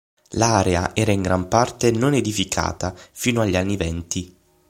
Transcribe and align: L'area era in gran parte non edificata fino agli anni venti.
L'area 0.31 0.95
era 0.95 1.11
in 1.11 1.21
gran 1.21 1.47
parte 1.47 1.91
non 1.91 2.15
edificata 2.15 2.95
fino 3.11 3.41
agli 3.41 3.55
anni 3.55 3.77
venti. 3.77 4.35